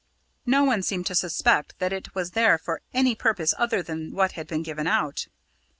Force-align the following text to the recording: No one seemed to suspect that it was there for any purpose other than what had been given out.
No 0.47 0.63
one 0.63 0.81
seemed 0.81 1.05
to 1.05 1.13
suspect 1.13 1.77
that 1.77 1.93
it 1.93 2.15
was 2.15 2.31
there 2.31 2.57
for 2.57 2.81
any 2.91 3.13
purpose 3.13 3.53
other 3.59 3.83
than 3.83 4.13
what 4.13 4.31
had 4.31 4.47
been 4.47 4.63
given 4.63 4.87
out. 4.87 5.27